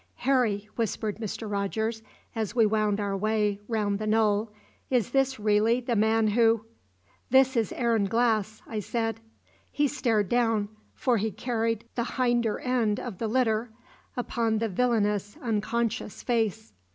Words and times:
"Harry," 0.15 0.67
whispered 0.77 1.17
Mr. 1.19 1.47
Rogers, 1.47 2.01
as 2.35 2.55
we 2.55 2.65
wound 2.65 2.99
our 2.99 3.15
way 3.15 3.59
round 3.67 3.99
the 3.99 4.07
knoll, 4.07 4.51
"is 4.89 5.11
this 5.11 5.39
really 5.39 5.79
the 5.79 5.95
man 5.95 6.29
who" 6.29 6.65
"This 7.29 7.55
is 7.55 7.71
Aaron 7.73 8.05
Glass," 8.05 8.63
I 8.65 8.79
said. 8.79 9.19
He 9.69 9.87
stared 9.87 10.27
down 10.27 10.69
for 10.95 11.17
he 11.17 11.29
carried 11.29 11.85
the 11.93 12.13
hinder 12.17 12.57
end 12.57 12.99
of 12.99 13.19
the 13.19 13.27
litter 13.27 13.69
upon 14.17 14.57
the 14.57 14.69
villainous, 14.69 15.37
unconscious 15.39 16.23
face. 16.23 16.73